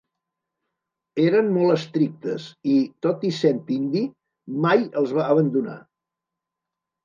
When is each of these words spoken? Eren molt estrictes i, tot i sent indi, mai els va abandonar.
Eren 1.23 1.51
molt 1.57 1.73
estrictes 1.73 2.47
i, 2.77 2.79
tot 3.07 3.27
i 3.31 3.33
sent 3.43 3.61
indi, 3.79 4.03
mai 4.67 4.85
els 5.05 5.17
va 5.21 5.31
abandonar. 5.39 5.81